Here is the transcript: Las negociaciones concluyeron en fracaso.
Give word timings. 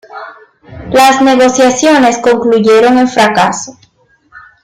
Las 0.89 1.21
negociaciones 1.21 2.17
concluyeron 2.17 2.97
en 2.97 3.07
fracaso. 3.07 3.77